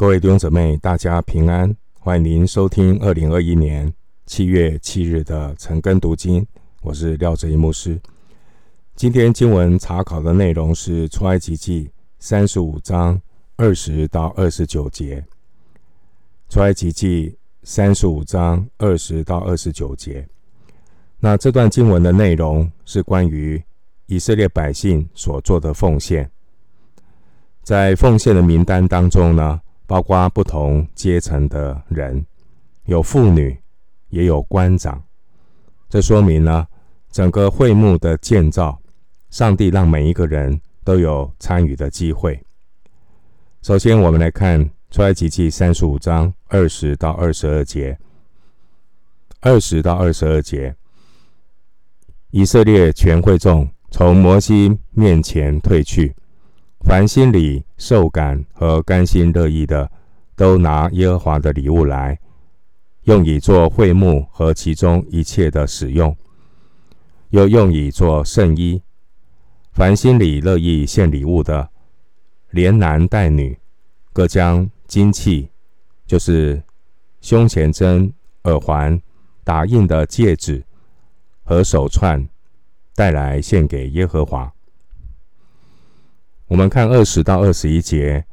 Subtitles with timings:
[0.00, 1.76] 各位弟兄姊妹，大家平安！
[1.98, 3.92] 欢迎您收听二零二一年
[4.24, 6.46] 七月七日的晨更读经，
[6.80, 8.00] 我是廖哲一牧师。
[8.96, 13.20] 今天经文查考的内容是出埃及记三十五章
[13.58, 15.22] 二十到二十九节。
[16.48, 20.26] 出埃及记三十五章二十到二十九节。
[21.18, 23.62] 那这段经文的内容是关于
[24.06, 26.30] 以色列百姓所做的奉献。
[27.62, 29.60] 在奉献的名单当中呢，
[29.90, 32.24] 包括不同阶层的人，
[32.84, 33.60] 有妇女，
[34.10, 35.02] 也有官长。
[35.88, 36.64] 这说明呢，
[37.10, 38.80] 整个会幕的建造，
[39.30, 42.40] 上帝让每一个人都有参与的机会。
[43.62, 47.98] 首先，我们来看出埃及记三十五章二十到二十二节。
[49.40, 50.72] 二十到二十二节，
[52.30, 56.14] 以色列全会众从摩西面前退去。
[56.80, 59.90] 凡心里受感和甘心乐意的，
[60.34, 62.18] 都拿耶和华的礼物来，
[63.02, 66.16] 用以做会幕和其中一切的使用，
[67.28, 68.82] 又用以做圣衣。
[69.72, 71.68] 凡心里乐意献礼物的，
[72.50, 73.56] 连男带女，
[74.12, 75.48] 各将金器，
[76.06, 76.60] 就是
[77.20, 78.12] 胸前针、
[78.44, 79.00] 耳环、
[79.44, 80.64] 打印的戒指
[81.44, 82.26] 和手串，
[82.96, 84.52] 带来献给耶和华。
[86.50, 88.24] 我们看二十到二十一节，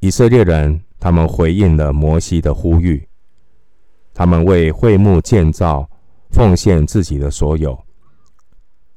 [0.00, 3.08] 以色列人他们回应了摩西的呼吁，
[4.12, 5.88] 他们为会幕建造
[6.30, 7.80] 奉献自己的所有，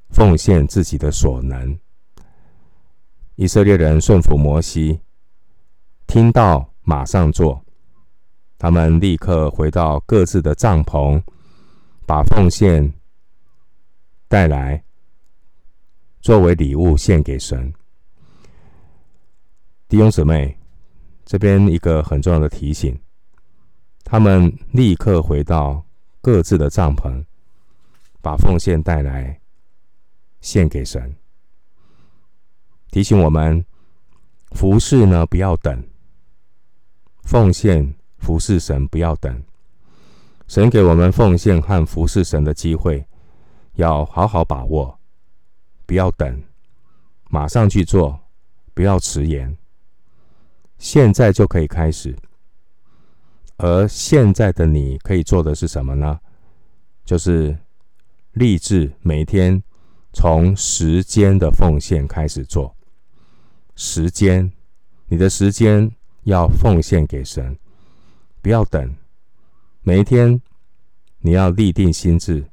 [0.10, 1.78] 奉献自己的所能。
[3.36, 5.00] 以色列人顺服摩西，
[6.08, 7.64] 听到马上做，
[8.58, 11.22] 他们立刻回到各自的帐篷，
[12.08, 12.92] 把奉献
[14.28, 14.84] 带来，
[16.20, 17.72] 作为礼物献给神。
[19.94, 20.58] 弟兄姊妹，
[21.24, 23.00] 这边一个很重要的提醒：
[24.04, 25.86] 他们立刻回到
[26.20, 27.24] 各自的帐篷，
[28.20, 29.40] 把奉献带来
[30.42, 31.16] 献给神。
[32.90, 33.64] 提醒我们，
[34.54, 35.78] 服侍呢，不要等；
[37.22, 39.44] 奉献服侍神，不要等。
[40.48, 43.06] 神给我们奉献和服侍神的机会，
[43.76, 44.98] 要好好把握，
[45.86, 46.42] 不要等，
[47.30, 48.20] 马上去做，
[48.74, 49.56] 不要迟延。
[50.84, 52.14] 现在就可以开始，
[53.56, 56.20] 而现在的你可以做的是什么呢？
[57.06, 57.58] 就是
[58.34, 59.64] 立志每天
[60.12, 62.76] 从时间的奉献开始做。
[63.78, 64.52] 时间，
[65.08, 65.90] 你的时间
[66.24, 67.58] 要奉献给神，
[68.42, 68.94] 不要等。
[69.84, 70.42] 每一天
[71.20, 72.46] 你要立定心智，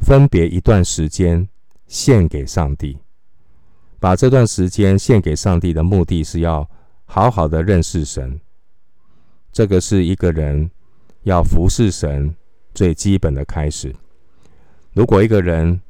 [0.00, 1.48] 分别一段时间
[1.86, 2.98] 献给上帝。
[3.98, 6.68] 把这段时间献给上帝的目的是要。
[7.12, 8.40] 好好的认识神，
[9.50, 10.70] 这个是一个人
[11.24, 12.32] 要服侍神
[12.72, 13.92] 最基本的开始。
[14.92, 15.80] 如果一个人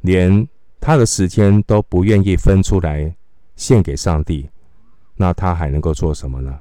[0.00, 0.48] 连
[0.80, 3.14] 他的时间都不愿意分出来
[3.56, 4.48] 献给上帝，
[5.16, 6.58] 那他还能够做什么呢？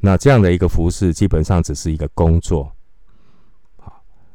[0.00, 2.72] 那这样的一个服侍，基本上只是一个工作，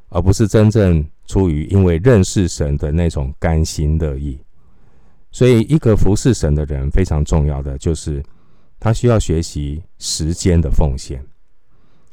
[0.09, 4.39] 而不是真正出于因为认识神的那种甘心乐意。
[5.31, 8.23] 所以，一个服侍神的人非常重要的就是。
[8.79, 11.23] 他需要学习时间的奉献，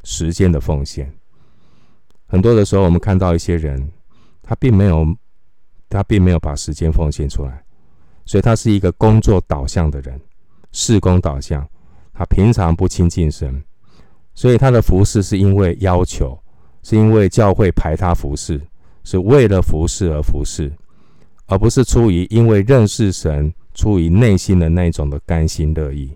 [0.02, 1.12] 时间的奉献。
[2.26, 3.88] 很多的时候，我们看到一些人，
[4.42, 5.06] 他并没有，
[5.88, 7.64] 他并没有把时间奉献出来，
[8.24, 10.20] 所以他是一个工作导向的人，
[10.72, 11.66] 事工导向。
[12.12, 13.62] 他平常不亲近神，
[14.34, 16.36] 所以他的服侍是因为要求，
[16.82, 18.58] 是因为教会排他服侍，
[19.04, 20.72] 是为了服侍而服侍，
[21.44, 26.10] 而不是出于因为认识神，出于内心的那种的甘心乐意。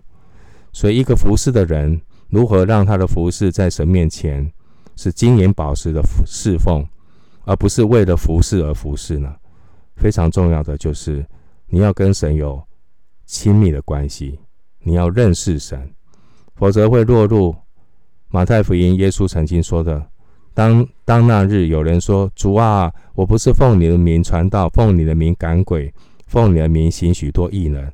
[0.73, 4.49] 所以，一个服侍的人如何让他的服侍在神面前
[4.95, 6.85] 是金银宝石的侍奉，
[7.43, 9.35] 而不是为了服侍而服侍呢？
[9.95, 11.25] 非常重要的就是
[11.67, 12.61] 你要跟神有
[13.25, 14.39] 亲密的关系，
[14.79, 15.93] 你要认识神，
[16.55, 17.55] 否则会落入
[18.29, 20.01] 马太福音耶稣曾经说的：
[20.53, 25.93] 当当那日有人说：“主啊，我不是奉你的名传道，奉你的名赶鬼，
[26.27, 27.85] 奉你的名行许多异能。”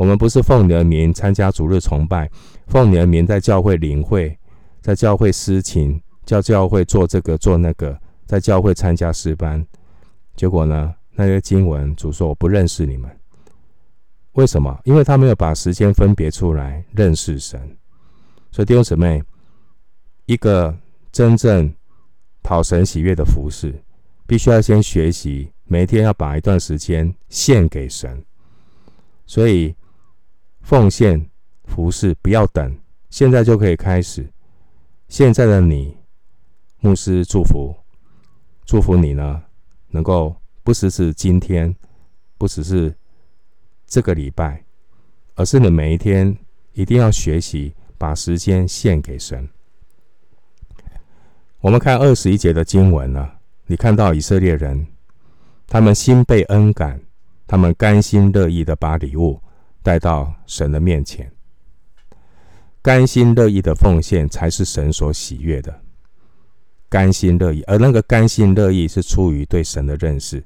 [0.00, 2.26] 我们不是奉你的名参加主日崇拜，
[2.68, 4.34] 奉你的名在教会领会，
[4.80, 9.62] 在教会施情，叫教会做这个做那个，在教会参加诗班。
[10.36, 13.14] 结果呢，那些经文主说我不认识你们。
[14.32, 14.74] 为什么？
[14.84, 17.60] 因为他没有把时间分别出来认识神。
[18.50, 19.22] 所以弟兄姊妹，
[20.24, 20.74] 一个
[21.12, 21.70] 真正
[22.42, 23.78] 讨神喜悦的服侍，
[24.26, 28.24] 必须要先学习每天要把一段时间献给神。
[29.26, 29.74] 所以。
[30.60, 31.28] 奉献
[31.64, 32.76] 服侍，不要等，
[33.08, 34.28] 现在就可以开始。
[35.08, 35.96] 现在的你，
[36.80, 37.74] 牧师祝福，
[38.64, 39.42] 祝福你呢，
[39.88, 41.74] 能够不只是今天，
[42.38, 42.94] 不只是
[43.86, 44.64] 这个礼拜，
[45.34, 46.36] 而是你每一天
[46.72, 49.48] 一定要学习把时间献给神。
[51.60, 53.28] 我们看二十一节的经文呢，
[53.66, 54.86] 你看到以色列人，
[55.66, 57.00] 他们心被恩感，
[57.46, 59.40] 他们甘心乐意的把礼物
[59.82, 61.30] 带到神的面前，
[62.82, 65.80] 甘心乐意的奉献才是神所喜悦的。
[66.88, 70.44] 甘心乐意，而那个甘心乐意是出于对神的认识，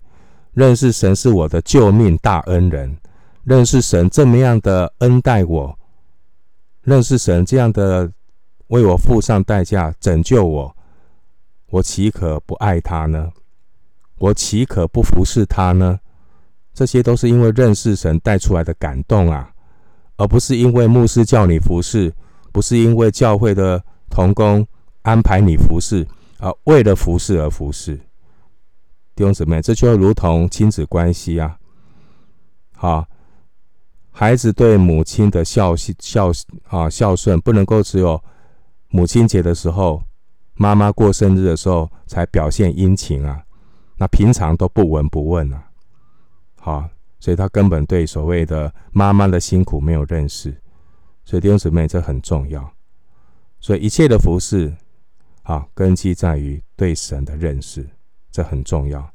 [0.53, 2.99] 认识神是我的救命大恩人，
[3.45, 5.79] 认识神这么样的恩待我，
[6.83, 8.13] 认识神这样的
[8.67, 10.77] 为我付上代价拯救我。
[11.71, 13.33] 我岂可不爱他呢？
[14.19, 16.01] 我岂可不服侍他呢？
[16.75, 19.49] 这些都是因为认识神带出来的感动啊，
[20.17, 22.13] 而不是因为牧师叫你服侍，
[22.53, 24.67] 不是因为教会的同工
[25.03, 26.07] 安排你服侍，
[26.39, 27.97] 而为了服侍而服侍。
[29.15, 31.57] 弟兄姊妹，这就如同亲子关系啊。
[32.77, 33.07] 好，
[34.11, 36.33] 孩子对母亲的孝孝
[36.69, 38.21] 啊孝顺，不能够只有
[38.89, 40.03] 母亲节的时候。
[40.57, 43.43] 妈妈过生日的时候才表现殷勤啊，
[43.97, 45.61] 那平常都不闻不问啊，
[46.65, 46.89] 好，
[47.21, 50.51] 所以他根本对所谓的妈妈的辛苦没有认识，
[51.23, 52.73] 所以弟兄姊妹，这很重要，
[53.61, 54.75] 所以一切的服事，
[55.43, 57.87] 啊，根基在于对神的认识，
[58.31, 59.07] 这很重要。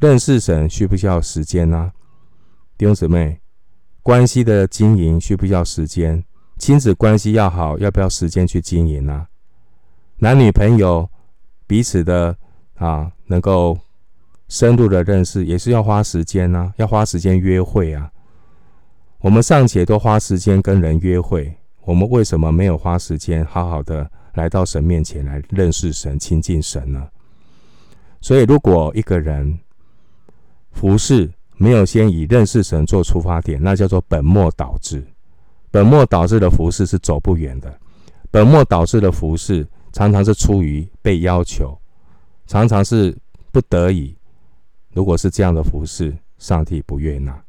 [0.00, 1.78] 认识神需不需要时间呢？
[1.78, 1.92] 啊？
[2.76, 3.40] 弟兄姊妹，
[4.02, 6.22] 关系的经营需不需要时间？
[6.58, 9.28] 亲子关系要好，要不要时间去经营呢？
[10.18, 11.08] 男女朋友
[11.66, 12.36] 彼此的
[12.74, 13.78] 啊，能够
[14.52, 18.12] 深入的认识，也是要花时间、啊，要花时间约会啊。
[19.20, 21.56] 我们尚且都花时间跟人约会，
[21.86, 27.08] 我们为什么没有花时间好好的来到神面前来认识神、亲近神呢？
[28.20, 29.58] 所以，如果一个人
[30.72, 35.02] 服侍没有先以认识神做出发点，那叫做本末倒置。
[35.70, 37.72] 本末倒置的服侍是走不远的。
[38.30, 39.66] 本末倒置的服侍。
[39.94, 41.78] 常常是出于被要求，
[42.46, 43.14] 常常是
[43.50, 44.16] 不得已。
[44.92, 47.42] 如果是这样的服饰，上帝不悦纳。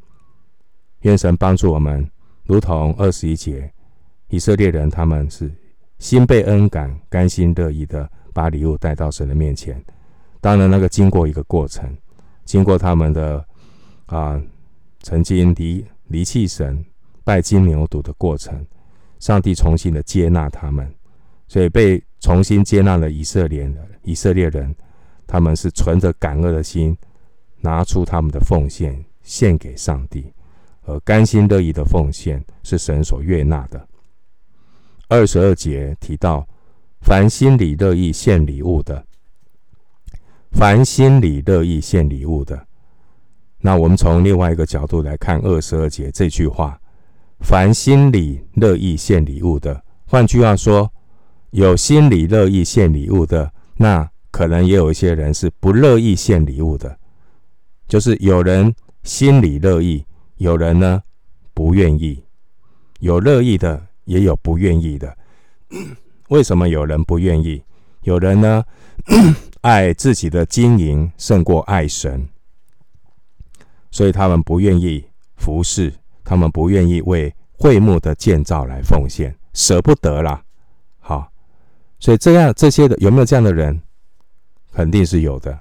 [1.01, 2.09] 愿神帮助我们，
[2.45, 3.71] 如同二十一节，
[4.29, 5.51] 以色列人他们是
[5.99, 9.83] 心被恩感，甘心乐意的把礼物带到神的面前。
[10.39, 11.95] 当然，那个经过一个过程，
[12.45, 13.45] 经过他们的
[14.05, 14.41] 啊，
[15.01, 16.83] 曾经离离弃神、
[17.23, 18.65] 拜金牛犊的过程，
[19.19, 20.93] 上帝重新的接纳他们，
[21.47, 22.03] 所以被。
[22.23, 24.73] 重新接纳了以色列人，以色列人，
[25.27, 26.97] 他们是存着感恩的心，
[27.63, 30.31] 拿出他们的奉献献给上帝，
[30.83, 33.87] 而甘心乐意的奉献是神所悦纳的。
[35.07, 36.47] 二十二节提到，
[37.01, 39.03] 凡心里乐意献礼物的，
[40.51, 42.67] 凡心里乐意献礼物的，
[43.59, 46.79] 那我们从另外一个角度来看二十二节这句话，
[47.39, 50.91] 凡心里乐意献礼物的，换句话说。
[51.53, 56.97] 有心里乐意献礼物的，那可能也有一些人是不乐意献礼物的。
[57.93, 58.73] 就是有人
[59.03, 60.03] 心里乐意，
[60.37, 61.03] 有人呢
[61.53, 62.23] 不愿意。
[63.01, 65.15] 有乐意的，也有不愿意的。
[66.29, 67.63] 为什么有人不愿意？
[68.01, 68.63] 有人呢
[69.61, 72.27] 爱自己的经营胜过爱神，
[73.91, 80.43] 所以他们不愿意服侍，他们不愿意为会幕的建造来奉献，舍不得啦。
[80.97, 81.31] 好。
[81.99, 83.79] 所以这样这些的有没有这样的人？
[84.71, 85.59] 肯定是有的，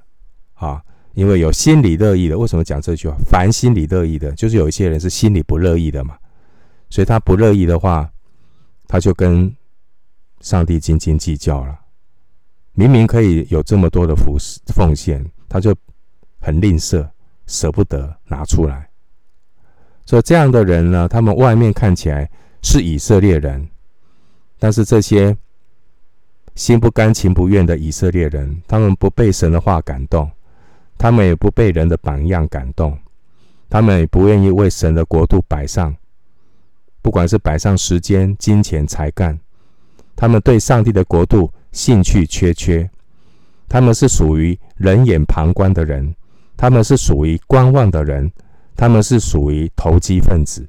[0.54, 0.82] 啊，
[1.14, 2.38] 因为有心里乐意的。
[2.38, 3.16] 为什么讲这句话？
[3.26, 6.16] 凡心里乐意的，就是有一些人是心里不乐意的嘛。
[6.90, 8.10] 所以他不乐意的话，
[8.86, 9.54] 他就跟
[10.40, 11.78] 上帝斤斤计较了。
[12.72, 14.36] 明明可以有这么多的服
[14.74, 15.74] 奉献，他就
[16.40, 17.08] 很吝啬，
[17.46, 18.88] 舍不得拿出来。
[20.04, 22.30] 所以这样的人呢，他们外面看起来
[22.62, 23.68] 是以色列人，
[24.58, 25.36] 但是这些。
[26.54, 30.30] 心不甘情不愿的以色列人，他们不被神的话感动，
[31.02, 32.96] 他们也不被人的榜样感动，
[33.68, 35.92] 他们也不愿意为神的国度摆上，
[37.02, 39.36] 不管是摆上时间、金钱、才干，
[40.14, 42.88] 他们对上帝的国度兴趣缺缺，
[43.68, 46.14] 他们是属于冷眼旁观的人，
[46.56, 48.30] 他们是属于观望的人，
[48.76, 50.64] 他们是属于投机分子，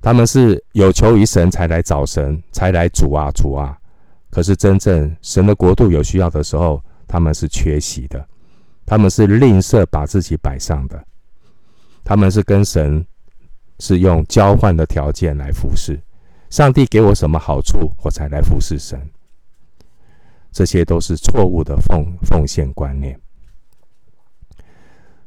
[0.00, 3.76] 他们是有求于神才来找神，才来主啊主啊。
[4.30, 8.26] 可是，真正神的国度有需要的时候，他们是缺席的，
[8.88, 11.04] 他们是吝啬把自己摆上的，
[12.02, 13.06] 他们是跟神
[13.78, 16.00] 是用交换的条件来服侍，
[16.48, 18.98] 上帝给我什么好处，我才来服侍神。
[20.50, 23.20] 这些都是错误的奉奉献观念。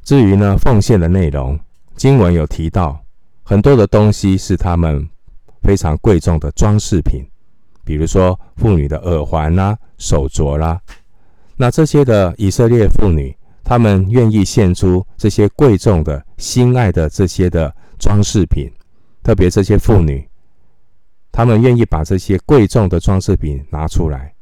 [0.02, 1.60] 至于呢，奉献的内容，
[1.96, 3.00] 经文有提到
[3.44, 5.08] 很多的东西是他们
[5.62, 7.24] 非常贵重的装饰品，
[7.86, 10.82] 比如说妇女的耳环啦、手镯啦。
[11.56, 18.72] 那这些的以色列妇女，他们愿意献出这些贵重的、心爱的这些的装饰品，
[19.24, 20.28] 特别这些妇女，
[21.32, 24.34] 他们愿意把这些贵重的装饰品拿出来，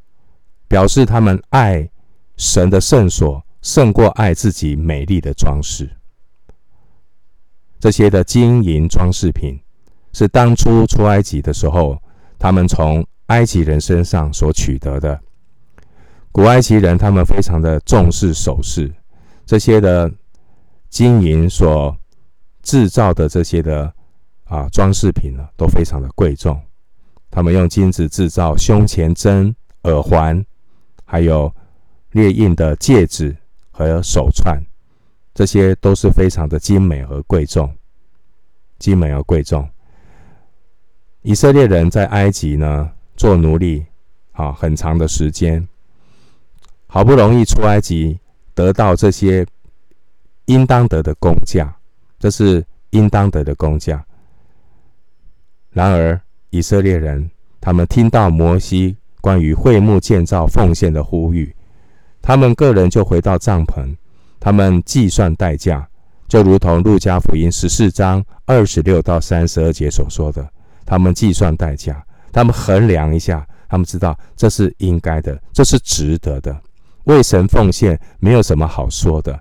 [0.67, 1.89] 表示他们爱
[2.37, 3.43] 神的圣所。
[3.61, 5.89] 胜过爱自己美丽的装饰。
[7.77, 9.59] 这些的金银装饰品，
[10.13, 12.01] 是当初出埃及的时候，
[12.37, 15.19] 他们从埃及人身上所取得的。
[16.31, 18.89] 古埃及人他们非常的重视首饰，
[19.49, 20.13] 这些的
[20.91, 21.97] 金银所
[22.61, 23.91] 制造的这些的
[24.43, 26.61] 啊装饰品呢，都非常的贵重。
[27.31, 30.45] 他们用金子制造胸前针、耳环，
[31.03, 31.51] 还有
[32.11, 33.35] 列印的戒指。
[33.71, 34.61] 和手串，
[35.33, 37.73] 这些都是非常的精美和贵重，
[38.77, 39.65] 精美而贵重。
[41.21, 43.85] 以色列人在埃及呢做奴隶，
[44.33, 45.65] 啊，很长的时间，
[46.87, 48.19] 好不容易出埃及，
[48.59, 49.47] 得到这些
[50.47, 51.73] 应当得的工价，
[52.19, 54.05] 这是应当得的工价。
[55.71, 61.55] 然而，以色列人他们听到摩西关于会幕建造奉献的呼吁。
[62.21, 63.95] 他们个人就回到帐篷，
[64.41, 65.87] 他们计算代价，
[66.27, 70.45] 就如同路加福音十四章二十六到三十二节所说的。
[70.85, 76.61] 他们计算代价，他们衡量一下，他们知道这是应该的，这是值得的。
[77.09, 79.37] 为神奉献没有什么好说的。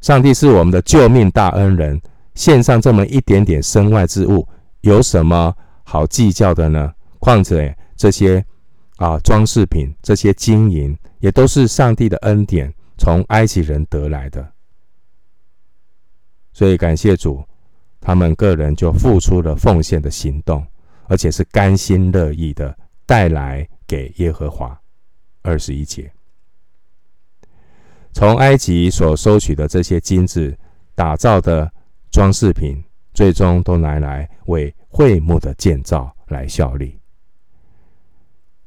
[0.00, 2.00] 上帝是我们的救命大恩人，
[2.34, 4.46] 献上这么一点点身外之物，
[4.82, 6.92] 有什么好计较的呢？
[7.18, 8.44] 况且这些
[8.96, 10.96] 啊装饰品，这些金银。
[11.20, 14.46] 也都是上帝的恩典，从埃及人得来的，
[16.52, 17.42] 所以感谢主，
[17.98, 20.62] 他们个人就付出了奉献的行动，
[21.06, 22.76] 而且是甘心乐意的
[23.06, 24.78] 带来给耶和华。
[25.40, 26.12] 二十一节，
[28.14, 30.56] 从埃及所收取的这些金子
[30.94, 31.70] 打造的
[32.12, 36.96] 装饰品，最终都拿来为会幕的建造来效力。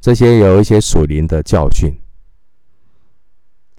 [0.01, 1.97] 这些有一些属灵的教训。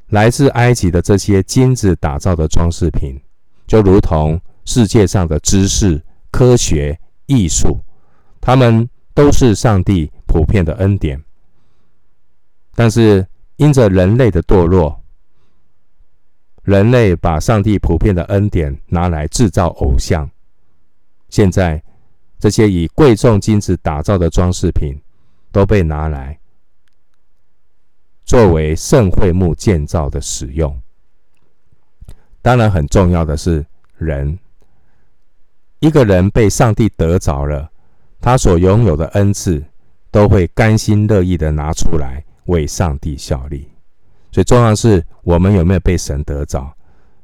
[0.09, 3.21] 来自埃及的这些金子打造的装饰品，
[3.67, 7.79] 就如同世界上的知识、科学、艺术，
[8.41, 11.23] 它们都是上帝普遍的恩典。
[12.75, 14.99] 但是因着人类的堕落，
[16.69, 20.31] 人类把上帝普遍的恩典拿来制造偶像。
[21.31, 21.83] 现在
[22.39, 25.01] 这些以贵重金子打造的装饰品，
[25.51, 26.39] 都被拿来。
[28.23, 30.79] 作为圣会幕建造的使用，
[32.43, 33.65] 当然很重要的是
[33.97, 34.39] 人。
[35.79, 37.71] 一个人被上帝得着了，
[38.21, 39.65] 他所拥有的恩赐
[40.11, 43.71] 都会甘心乐意的拿出来为上帝效力。
[44.31, 46.73] 所以重要是我们有没有被神得着。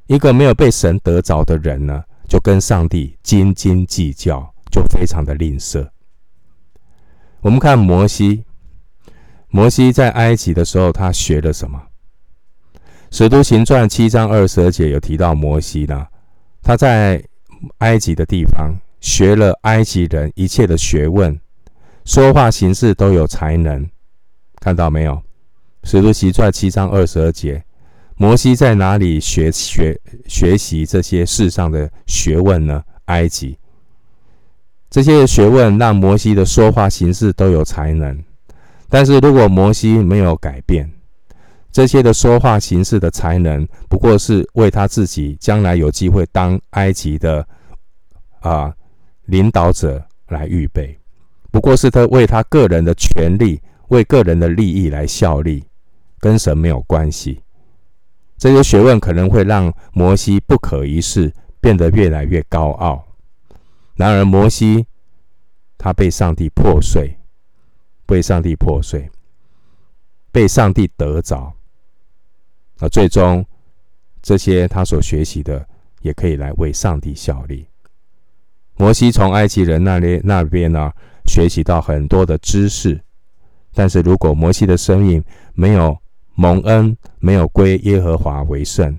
[0.06, 5.88] 一个没有被神得着的人呢，就跟上帝斤斤计较，就非常的吝啬。
[7.40, 8.44] 我们看摩西。
[9.48, 11.80] 摩西在埃及的时候，他学了什么？
[13.10, 16.06] 使徒行传七章二十二节有提到摩西呢，
[16.60, 17.22] 他在
[17.78, 21.38] 埃及的地方学了埃及人一切的学问，
[22.04, 23.88] 说话行事都有才能。
[24.60, 25.22] 看到没有？
[25.84, 27.62] 使徒行传七章二十二节，
[28.16, 32.82] 摩西在哪里学学学习这些世上的学问呢？
[33.04, 33.58] 埃及。
[34.88, 38.18] 这些学问让摩西的说话形式都有才能。
[38.88, 40.90] 但是如果摩西没有改变
[41.70, 47.46] 这些的说话形式的才能，不过是为他自己将来有机会当埃及的
[48.40, 48.72] 啊
[49.26, 50.98] 领导者来预备，
[51.50, 55.64] 不过是他为他个人的权利、为个人的利益来效力，
[56.24, 57.38] 跟神没有关系。
[58.38, 63.04] 这些学问可能会让摩西不可一世，变得越来越高傲。
[63.94, 64.86] 然而摩西
[65.76, 67.14] 他被上帝破碎。
[68.06, 69.10] 被上帝破碎，
[70.30, 71.50] 被上帝得着，
[72.78, 73.42] 那最终
[74.20, 75.66] 这些他所学习的，
[76.02, 77.66] 也可以来为上帝效力。
[78.76, 80.92] 摩西从埃及人那里那边呢，
[81.24, 83.00] 学习到很多的知识，
[83.72, 85.98] 但是如果摩西的生命没有
[86.34, 88.98] 蒙恩，没有归耶和华为圣，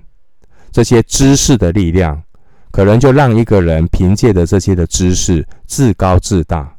[0.72, 2.22] 这些知识的力量，
[2.70, 6.72] 可能就让一个人凭借着这些的知识自高自大。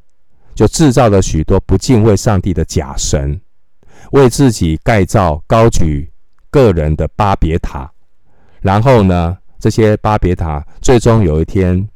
[0.55, 3.39] 就制造了许多不敬畏上帝的假神，
[4.11, 6.11] 为自己盖造高举
[6.49, 7.87] 个人的巴别塔。
[8.59, 11.87] 然后呢，这些巴别塔最终有一天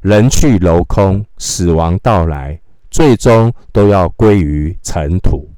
[0.00, 2.60] 人去楼空，死亡到来，
[2.90, 5.48] 最终都要归于尘土。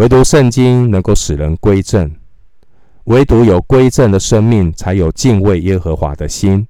[0.00, 2.10] 唯独圣经能够使人归正，
[3.04, 6.66] 唯独有归正的生命，才有敬畏耶和华的心。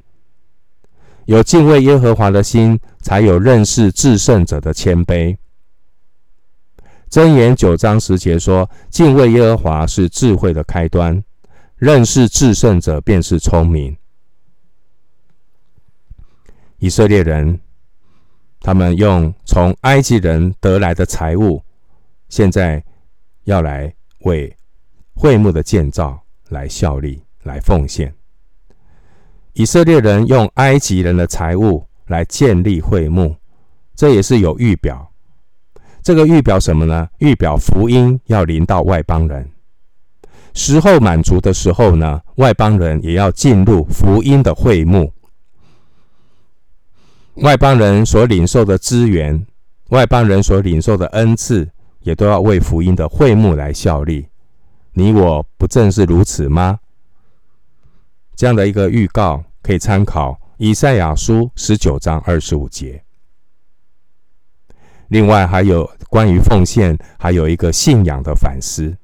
[1.26, 5.36] 有敬畏耶和华的心，才有认识至圣者的谦卑。
[7.08, 11.22] 箴言九章十节说：“敬畏耶和华是智慧的开端，
[11.76, 13.96] 认识至圣者便是聪明。”
[16.78, 17.60] 以色列人，
[18.58, 21.62] 他们用从埃及人得来的财物，
[22.28, 22.82] 现在
[23.44, 24.54] 要来为
[25.14, 28.14] 会幕的建造来效力、来奉献。
[29.52, 33.36] 以色列人用埃及人的财物来建立会幕，
[33.94, 35.10] 这也是有预表。
[36.02, 37.08] 这个预表什么呢？
[37.18, 39.50] 预表福音要临到外邦人，
[40.54, 45.12] 时候满足的时候呢，外邦人也要进入福音的会幕。
[47.34, 49.46] 外邦人所领受的资源，
[49.88, 51.68] 外邦人所领受的恩赐，
[52.00, 54.28] 也都要为福音的会幕来效力。
[54.92, 56.80] 你我不正是如此吗？
[58.34, 63.02] 这样的一个预告可以参考以赛亚书十九章二十五节。
[65.08, 68.96] 另外还有关于奉献，还有一个信仰的反思。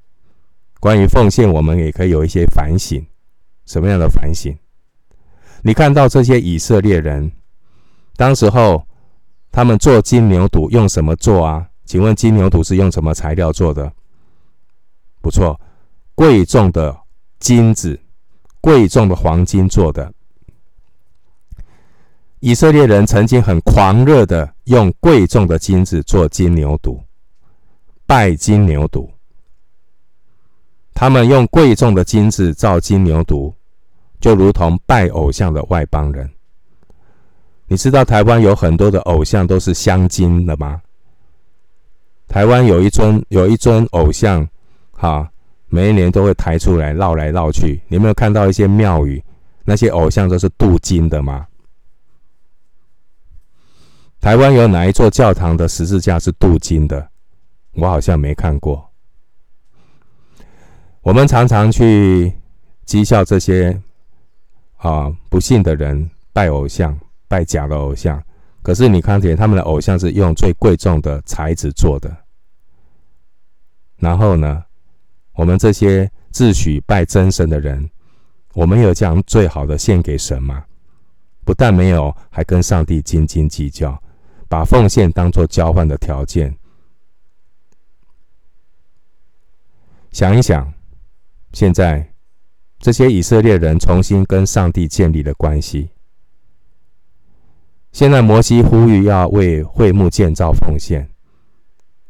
[0.81, 3.05] 关于奉献，我们也可以有一些反省。
[3.65, 4.57] 什么样的反省？
[5.63, 7.33] 你看到这些以色列人，
[8.17, 8.87] 当时候
[9.51, 11.69] 他们做金牛犊用什么做啊？
[11.87, 13.91] 请问金牛犊是用什么材料做的？
[15.23, 15.59] 不错，
[16.15, 16.95] 贵重的
[17.39, 17.99] 金子。
[18.59, 20.13] 贵重的黄金做的，
[22.41, 26.99] 以色列人曾经很狂热的用贵重的金子做金牛犊，
[28.07, 29.09] 拜金牛犊。
[30.95, 33.55] 他们用贵重的金子造金牛犊，
[34.19, 36.29] 就如同拜偶像的外邦人。
[37.69, 40.83] 你知道台湾有很多的偶像都是镶金的吗？
[42.29, 44.49] 台湾有一尊有一尊偶像，
[44.93, 45.31] 哈。
[45.69, 49.23] 每一年都会抬出来绕来绕去，你有没有看到一些庙宇
[49.65, 51.45] 那些偶像都是镀金的吗？
[54.21, 57.11] 台湾有哪一座教堂的十字架是镀金的？
[57.73, 58.89] 我好像没看过。
[61.03, 62.33] 我们常常去
[62.87, 63.79] 讥笑这些
[64.77, 68.23] 啊不信的人拜偶像、拜假的偶像，
[68.67, 72.11] 可是你看见他们的偶像是用最贵重的材质做的，
[73.99, 74.65] 然后呢？
[75.35, 77.89] 我们这些自诩拜真神的人，
[78.55, 80.65] 我们有将最好的献给神吗？
[81.45, 84.03] 不但没有，还跟上帝斤斤计较，
[84.49, 86.53] 把奉献当作交换的条件。
[90.11, 90.75] 想一想，
[91.53, 92.13] 现在
[92.81, 95.89] 这些以色列人重新跟上帝建立了关系。
[97.97, 101.09] 现在摩西呼吁要为会幕建造奉献，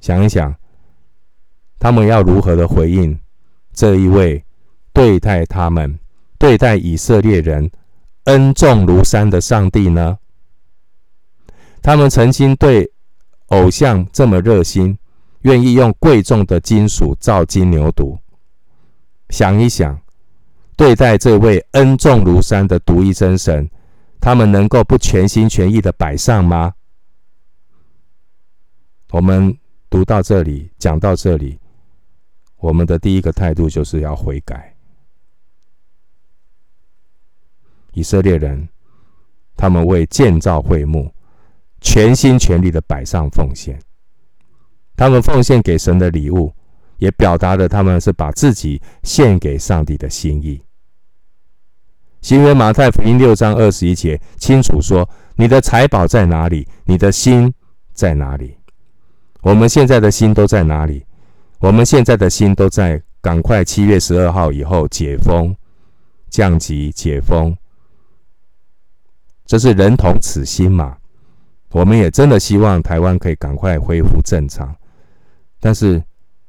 [0.00, 0.52] 想一想。
[1.78, 3.16] 他们要如何的回应
[3.72, 4.44] 这一位
[4.92, 5.96] 对待他们、
[6.38, 7.70] 对待以色列人
[8.24, 10.18] 恩重如山的上帝呢？
[11.80, 12.90] 他们曾经对
[13.50, 14.98] 偶像这么热心，
[15.42, 18.18] 愿意用贵重的金属造金牛犊。
[19.28, 19.96] 想一想，
[20.76, 23.70] 对待这位恩重如山的独一真神，
[24.26, 26.74] 他们能够不全心全意的摆上吗？
[29.12, 29.56] 我们
[29.88, 31.56] 读到这里，讲到这里。
[32.56, 34.74] 我们的第一个态度就是要悔改。
[37.92, 38.68] 以色列人，
[39.54, 41.08] 他们为建造会幕，
[41.80, 43.80] 全心全力的摆上奉献。
[44.96, 46.52] 他们奉献给神的礼物，
[46.98, 50.60] 也表达了他们是把自己献给上帝的心意。
[52.26, 55.08] 新约马太福音六章二十一节清楚说
[55.38, 56.66] ：“你的财宝在哪里？
[56.84, 57.54] 你的心
[57.92, 58.56] 在哪里？”
[59.42, 61.06] 我们现在的心都在哪里？
[61.60, 65.54] 我们现在的心都在赶快七月十二号以后解封、
[66.28, 67.56] 降级、解封，
[69.44, 70.96] 这是人同此心嘛？
[71.70, 74.74] 我们也真的希望台湾可以赶快恢复正常，
[75.60, 76.02] 但是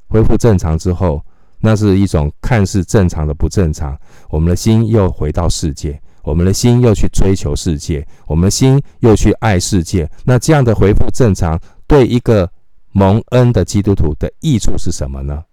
[0.08, 1.24] 恢复正常之后，
[1.60, 3.98] 那是一种看似正常的不正常。
[4.30, 10.10] 我们的心又回到世界，我们的心又去追求世界，我们的心又去爱世界。
[10.24, 12.50] 那这样的回复正常，对一个
[12.91, 15.43] 蒙恩的基督徒的益处是什么呢？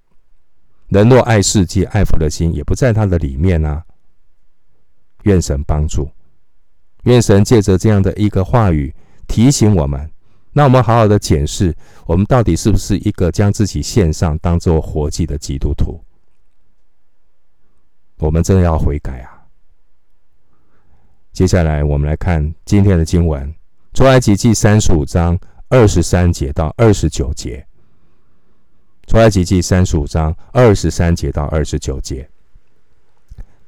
[0.88, 3.82] 人若爱世界，爱父的心也不在他的里面啊。
[5.22, 6.10] 愿神帮助，
[7.04, 8.94] 愿神借着这样的一个话语，
[9.26, 10.10] 提醒我们。
[10.56, 11.74] 那我们好好的检视，
[12.06, 16.00] 我们到底是不是一个将自己献上当做活祭的基督徒？
[18.18, 19.42] 我们真的要悔改啊！
[21.32, 23.52] 接下来我们来看今天的经文，
[23.98, 25.36] 《出埃及记》三十五章
[25.68, 27.66] 二十三节到二十九节，
[29.10, 32.28] 《出埃及记》三十五章二十三节到二十九节，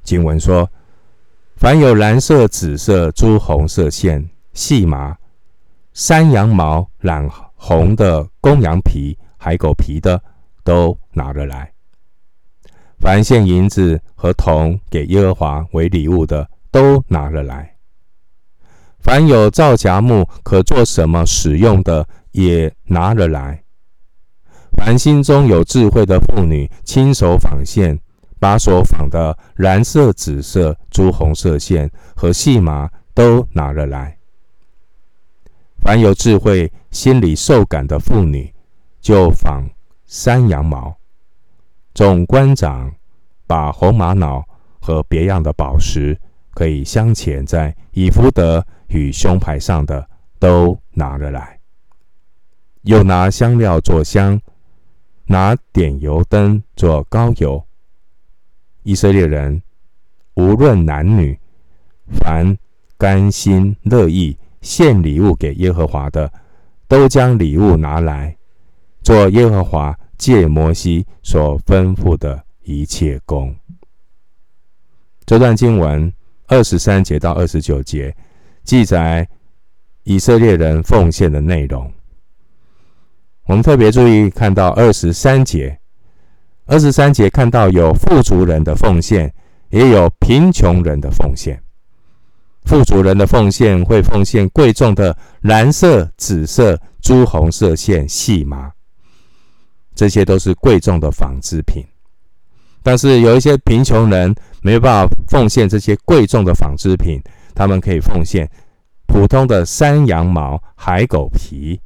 [0.05, 0.71] 经文说
[1.59, 5.19] ：“凡有蓝色、紫色、朱红色线、细麻。”
[5.97, 10.23] 山羊毛染红的公羊皮、海狗皮的，
[10.63, 11.73] 都拿了来；
[12.99, 17.65] 凡献银子和铜给耶和华为礼物的，都拿了来；
[18.99, 23.63] 凡有皂荚木可做什么使用的，也拿了来；
[24.77, 27.99] 凡心中有智慧的妇女亲手纺线，
[28.39, 34.16] 把所纺的蓝色、紫色、朱红色线和细麻都拿了来。
[35.87, 38.53] 凡有智慧、心里受感的妇女，
[39.01, 39.63] 就纺
[40.05, 40.99] 山羊毛。
[41.95, 42.93] 总官长
[43.47, 44.45] 把红玛瑙
[44.81, 46.21] 和别样的宝石，
[46.51, 50.05] 可以镶嵌在以弗得与胸牌上的，
[50.41, 51.61] 都拿了来。
[52.83, 54.41] 又拿香料做香，
[55.27, 57.65] 拿点油灯做膏油。
[58.83, 59.63] 以色列人
[60.35, 61.39] 无论男女，
[62.09, 62.59] 凡
[62.99, 64.37] 甘心乐意。
[64.67, 66.29] 献礼物给耶和华的，
[66.89, 68.37] 都将礼物拿来，
[69.01, 73.55] 做耶和华借摩西所吩咐的一切工。
[75.25, 76.13] 这段经文
[76.49, 78.13] 二十三节到二十九节
[78.65, 79.29] 记载
[80.03, 81.89] 以色列人奉献的内容。
[83.45, 85.79] 我们特别注意看到二十三节，
[86.65, 89.33] 二十三节看到有富足人的奉献，
[89.71, 91.63] 也有贫穷人的奉献。
[92.67, 98.71] 富足人的奉献会奉献贵重的蓝色、紫色、朱红色线细麻，
[99.95, 101.85] 这些都是贵重的纺织品。
[102.83, 107.21] 但是有一些贫穷人没有办法奉献这些贵重的纺织品，
[107.55, 108.49] 他们可以奉献
[109.07, 111.81] 普通的山羊毛、海狗皮。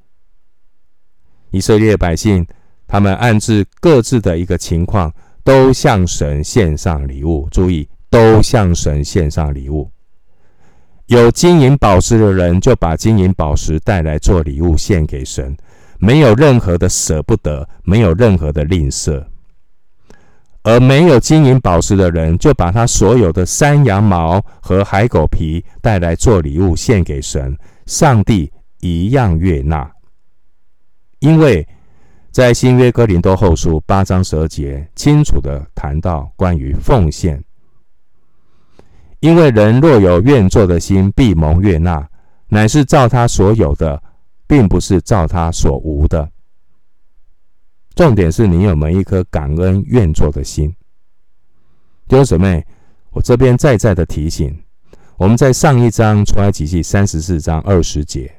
[1.51, 2.47] 以色列百姓
[2.87, 5.13] 他们按自各自的一个情况，
[5.45, 7.47] 都向神献上礼物。
[7.51, 9.91] 注意，都向神献上礼物。
[11.11, 15.57] 有金银宝石的人，就把金银宝石带来做礼物献给神，
[15.99, 19.21] 没有任何的舍不得，没有任何的吝啬；
[20.63, 29.91] 而没有金银宝石的人，就把他所有的山羊毛和海狗皮带来做礼物献给神，上帝一样悦纳。
[31.19, 31.67] 因为
[32.31, 37.43] 在新约哥林多后书八章十二节，清楚地谈到关于奉献。
[39.21, 42.09] 因为人若有愿做的心，必蒙悦纳，
[42.49, 44.03] 乃是照他所有的，
[44.47, 46.29] 并不是照他所无的。
[47.95, 50.75] 重点是你有没有一颗感恩愿做的心。
[52.09, 52.65] 弟兄姊妹，
[53.11, 54.59] 我这边再再的提醒，
[55.19, 58.33] 我们在上一章出埃及记三十四章二十节，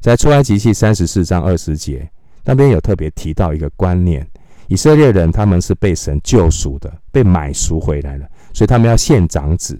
[0.00, 2.10] 在出埃及记三十四章二十节
[2.44, 4.28] 那边有特别提到一个观念：
[4.66, 9.78] 以色列人他们是被神救赎的，被买赎回来的，所以他们要献长子。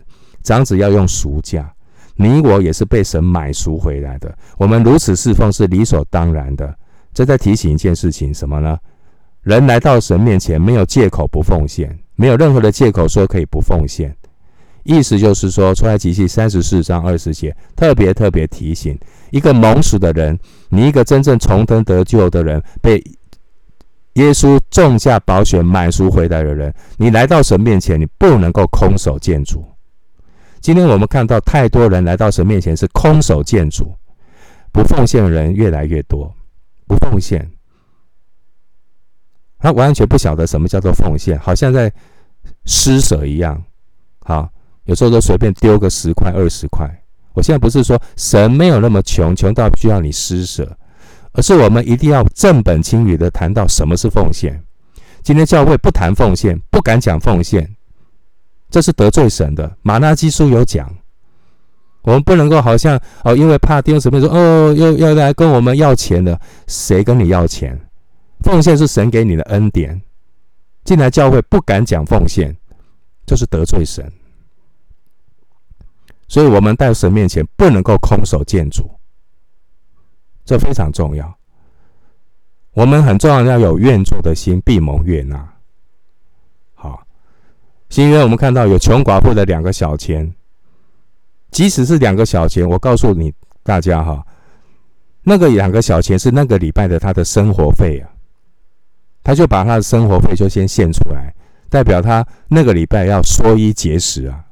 [0.48, 1.70] 长子要用赎价，
[2.16, 4.34] 你我也是被神买赎回来的。
[4.56, 6.74] 我们如此侍奉是理所当然的。
[7.12, 8.78] 这在提醒一件事情，什么呢？
[9.42, 14.16] 人来到神面前，没有借口不奉献，没有任何的借口说可以不奉献。
[14.84, 18.98] 意思就是说，出埃及记三十四章二十节，特别特别提醒
[19.30, 20.38] 一个蒙赎的人，
[20.70, 22.96] 你一个真正重生得救的人，被
[24.14, 29.62] 耶稣重价宝血买赎回来的人，你来到神面前，你不能够空手见主。
[30.60, 33.94] 今天我们看到太多人来到神面前是空手见主，
[34.72, 36.34] 不奉献的人越来越多。
[36.86, 37.46] 不奉献，
[39.58, 41.92] 他完全不晓得什么叫做奉献，好像在
[42.64, 43.62] 施舍一样。
[44.20, 44.50] 好，
[44.84, 46.88] 有时候都随便丢个十块、二十块。
[47.34, 50.74] 我现在不是说神没有那么穷，穷到需要你施舍，
[51.32, 54.58] 而是我们一定要正本清源的谈到什么是奉献。
[55.22, 57.76] 今天教会不谈奉献，不敢讲奉献。
[58.70, 59.76] 这是得罪神的。
[59.83, 60.92] 马拉基书有讲，
[62.02, 67.78] 我们不能够好像哦，因为怕弟兄姊妹说哦，要要来跟我们要钱的，谁跟你要钱？
[68.40, 70.00] 奉献是神给你的恩典。
[70.85, 72.57] 进来教会不敢讲奉献，
[73.26, 74.11] 就是得罪神。
[76.28, 78.90] 所以，我们在神面前不能够空手见主，
[80.44, 81.37] 这非常重要。
[82.72, 85.46] 我们很重要，要有愿做的心，必蒙悦纳。
[87.88, 90.35] 新约我们看到有穷寡妇的两个小钱，
[91.51, 94.24] 即使是两个小钱，我告诉你大家哈，
[95.22, 98.11] 那个两个小钱是那个礼拜的他的生活费啊，
[99.22, 101.35] 他就把他的生活费就先献出来，
[101.70, 104.44] 代表他那个礼拜要缩衣节食啊。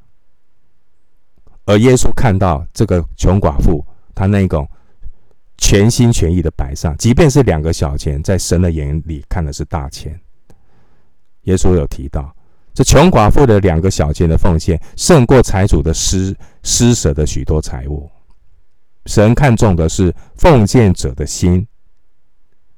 [1.65, 4.67] 而耶稣看到这个穷寡妇，他那种
[5.57, 10.19] 全心全意的摆上，即便是两个小钱，在神的眼里看的是大钱。
[11.43, 12.33] 耶稣有提到，
[12.77, 18.07] 这穷寡妇的两个小钱的奉献，胜过财主的施施舍的许多财物。
[19.07, 21.67] 神看重的是奉献者的心。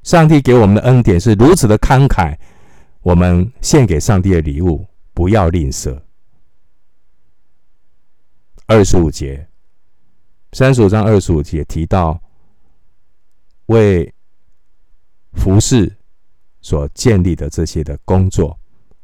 [0.04, 2.38] 上帝给我们的恩典是如此的慷慨，
[3.02, 6.02] 我们献给上帝的礼物不要吝啬。
[8.68, 9.50] 二十五节，
[10.54, 12.18] 三十五章二十五节提到，
[13.66, 14.14] 为
[15.34, 15.94] 服饰
[16.62, 18.59] 所建立的这些的工作，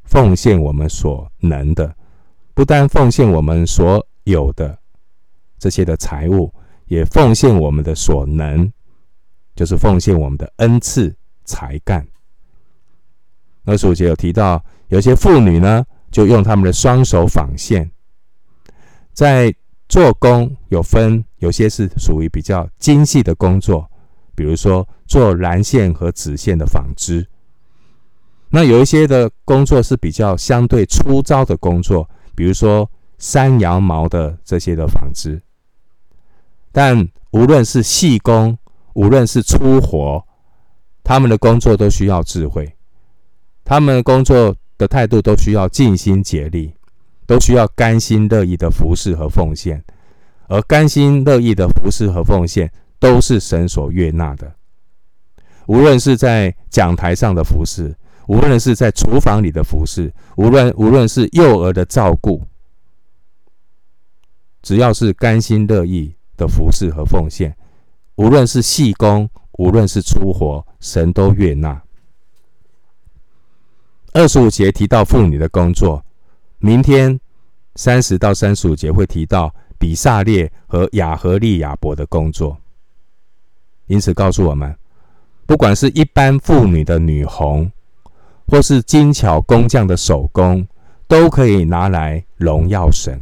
[0.06, 1.94] 奉献我们所能的，
[2.54, 4.78] 不但奉献我们所有的
[5.60, 6.54] 这些的财物，
[6.86, 8.72] 也奉献我们的所能，
[9.56, 11.14] 就是奉献我们的恩赐
[11.44, 12.06] 才干。
[13.66, 17.90] 二十五节有提到，有些妇女呢，就用他们的双手纺线。
[19.12, 19.54] 在
[19.90, 23.90] 做工有分，有些是属于比较精细的工作，
[24.36, 27.28] 比如说做蓝线和紫线的纺织。
[28.56, 35.42] 那有一些的工作是比较相对粗糙的工作，比如说山羊毛的这些的纺织。
[36.72, 38.58] 但无论是细工，
[38.94, 40.24] 无论是粗活，
[41.04, 42.74] 他们的工作都需要智慧，
[43.66, 46.74] 他们的工作的态度都需要尽心竭力。
[47.28, 49.84] 都需要甘心乐意的服侍和奉献，
[50.48, 54.54] 而甘心乐意的服侍和奉献都是神所悦纳的。
[55.66, 57.96] 无论是在讲台上的服侍，
[58.28, 62.42] 无论是在厨房里的服侍，无论无论是幼儿的照顾，
[64.62, 67.56] 只要是甘心乐意的服侍和奉献，
[68.16, 71.82] 无论是细工，无论是粗活，神都悦纳。
[74.14, 76.04] 二十五节提到妇女的工作。
[76.60, 77.20] 明天
[77.76, 82.58] 三十到三十五节会提到比萨列和亚和利亚伯的工作，
[83.86, 84.76] 因此告诉我们，
[85.46, 87.70] 不管是一般妇女的女红，
[88.48, 90.68] 或是精巧工匠的手工，
[91.08, 93.20] 都可以拿来荣耀神。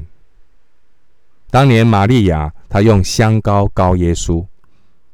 [1.49, 4.45] 当年玛利亚她用香膏膏耶稣，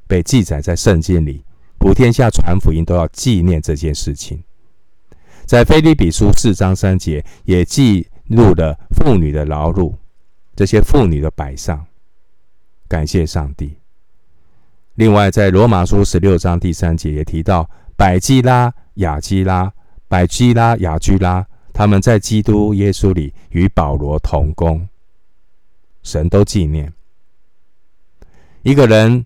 [0.07, 1.43] 被记载在圣经里，
[1.77, 4.43] 普天下传福音都要纪念这件事情。
[5.45, 8.07] 在腓立比书四章三节也记。
[8.29, 9.95] 录了妇女的劳碌，
[10.55, 11.83] 这些妇女的摆上，
[12.87, 13.75] 感谢上帝。
[14.93, 17.67] 另外，在罗马书十六章第三节也提到，
[17.97, 19.73] 百基拉、亚基拉、
[20.09, 24.85] 百基拉、雅居拉，他们在基督耶稣里与保罗同工，
[26.03, 26.91] 神都纪念。
[28.63, 29.25] 一个人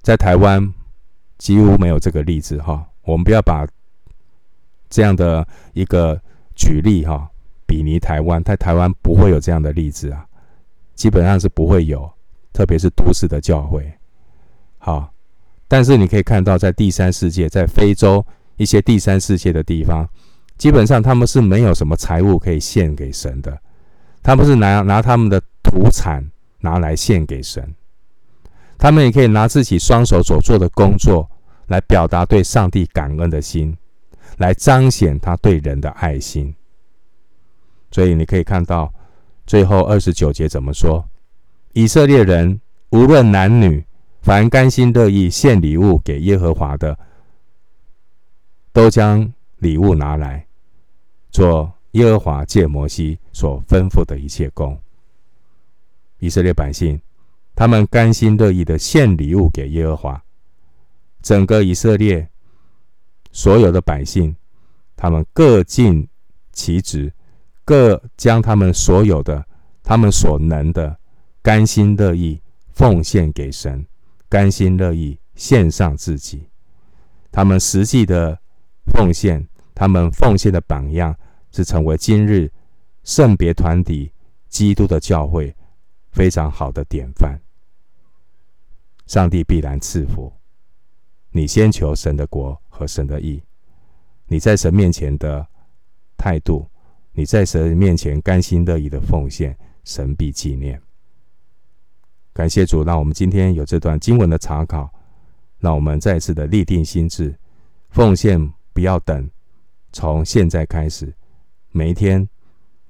[0.00, 0.72] 在台湾
[1.36, 3.66] 几乎没有这个例子哈，我们不要把
[4.88, 6.18] 这样的一个
[6.54, 7.30] 举例哈。
[7.68, 10.24] 比拟台湾，在台湾不会有这样的例子啊，
[10.94, 12.08] 基本上是不会有，
[12.52, 13.92] 特别是都市的教会。
[14.78, 15.12] 好，
[15.66, 18.24] 但是你可以看到，在第三世界，在非洲
[18.56, 20.08] 一些第三世界的地方，
[20.56, 23.58] 基本上他们是没有什么财物可以献给神的，
[24.22, 26.24] 他们是拿拿他们的土产
[26.60, 27.74] 拿来献给神，
[28.78, 31.28] 他们也可以拿自己双手所做的工作
[31.66, 33.76] 来表达对上帝感恩的心，
[34.38, 36.54] 来彰显他对人的爱心。
[37.90, 38.92] 所以你可以看到，
[39.46, 41.08] 最后二十九节怎么说？
[41.72, 43.84] 以色列人无论男女，
[44.22, 46.98] 凡甘心乐意献礼物给耶和华的，
[48.76, 50.46] 都将礼物拿来
[51.30, 54.78] 做耶和华借摩西所吩咐的一切工。
[56.18, 57.00] 以色列百姓，
[57.54, 60.22] 他们甘心乐意的献礼物给耶和华，
[61.22, 62.28] 整个以色列
[63.32, 64.36] 所有的百姓，
[64.94, 66.06] 他们各尽
[66.52, 67.10] 其职。
[67.64, 69.42] 各将他们所有的、
[69.82, 70.98] 他们所能的，
[71.40, 72.42] 甘心乐意
[72.74, 73.86] 奉献给神，
[74.28, 76.46] 甘心乐意献上自己。
[77.32, 78.38] 他们实际的
[78.92, 81.14] 奉献，他们奉献的榜样，
[81.50, 82.50] 是成为今日
[83.04, 84.12] 圣别团体
[84.48, 85.54] 基督的教会
[86.12, 87.38] 非常好的典范。
[89.06, 90.32] 上帝必然赐福。
[91.30, 93.42] 你先求神的国和神的义，
[94.26, 95.46] 你在神面前的
[96.16, 96.68] 态度。
[97.18, 100.78] 你在神面前甘心乐意的奉献，神必纪念。
[102.34, 104.92] 感谢主，让我们今天有这段经文的查考，
[105.58, 107.34] 让我们再次的立定心志，
[107.88, 109.26] 奉献不要等，
[109.90, 111.10] 从现在开始，
[111.70, 112.28] 每一天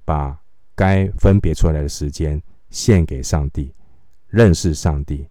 [0.05, 0.37] 把
[0.75, 3.73] 该分别出来的时间献给上帝，
[4.27, 5.29] 认识上帝，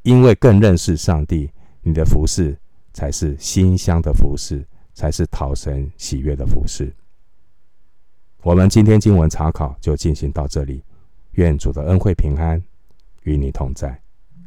[0.00, 1.50] 因为更认识上帝，
[1.82, 2.58] 你的服饰
[2.94, 6.90] 才是馨香的服饰，才是讨神喜悦的服饰。
[8.40, 10.82] 我们今天经文查考就进行到这里，
[11.32, 12.58] 愿主的恩惠平安
[13.24, 14.00] 与你同在。